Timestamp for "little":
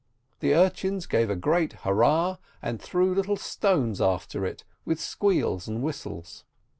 3.13-3.37